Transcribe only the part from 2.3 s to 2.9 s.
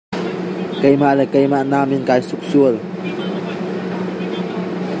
sual.